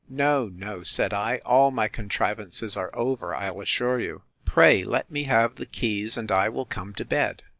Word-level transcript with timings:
—No, 0.09 0.47
no, 0.51 0.81
said 0.81 1.13
I, 1.13 1.41
all 1.45 1.69
my 1.69 1.87
contrivances 1.87 2.75
are 2.75 2.89
over, 2.95 3.35
I'll 3.35 3.61
assure 3.61 3.99
you! 3.99 4.23
Pray 4.45 4.83
let 4.83 5.11
me 5.11 5.25
have 5.25 5.57
the 5.57 5.67
keys, 5.67 6.17
and 6.17 6.31
I 6.31 6.49
will 6.49 6.65
come 6.65 6.95
to 6.95 7.05
bed. 7.05 7.43